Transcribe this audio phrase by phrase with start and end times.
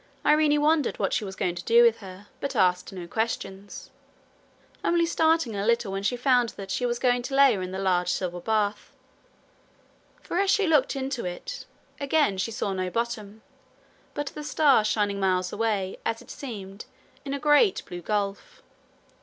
[0.25, 3.91] Irene wondered what she was going to do with her, but asked no questions
[4.83, 7.69] only starting a little when she found that she was going to lay her in
[7.69, 8.91] the large silver bath;
[10.23, 11.67] for as she looked into it,
[11.99, 13.43] again she saw no bottom,
[14.15, 16.85] but the stars shining miles away, as it seemed,
[17.23, 18.63] in a great blue gulf.